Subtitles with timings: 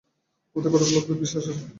[0.55, 1.63] আমাদের কতকগুলি অদ্ভুত বিশ্বাস আছে।